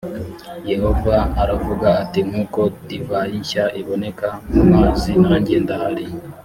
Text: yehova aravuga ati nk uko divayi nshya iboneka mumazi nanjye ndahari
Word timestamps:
yehova 0.69 1.15
aravuga 1.41 1.87
ati 2.03 2.19
nk 2.27 2.33
uko 2.43 2.61
divayi 2.87 3.35
nshya 3.43 3.65
iboneka 3.81 4.27
mumazi 4.53 5.11
nanjye 5.23 5.55
ndahari 5.65 6.05